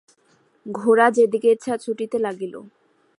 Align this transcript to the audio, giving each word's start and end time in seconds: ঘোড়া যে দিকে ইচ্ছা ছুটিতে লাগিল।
ঘোড়া 0.65 1.07
যে 1.11 1.23
দিকে 1.27 1.49
ইচ্ছা 1.51 1.73
ছুটিতে 1.77 2.17
লাগিল। 2.19 2.53